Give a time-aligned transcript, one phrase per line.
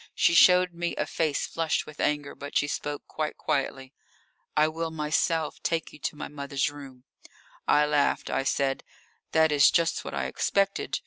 [0.15, 3.93] She showed me a face flushed with anger, but she spoke quite quietly.
[4.57, 7.03] "I will myself take you to my mother's room."
[7.67, 8.31] I laughed.
[8.31, 8.83] I said:
[9.31, 10.97] "That is just what I expected.